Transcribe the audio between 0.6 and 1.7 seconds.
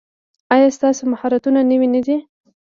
ستاسو مهارتونه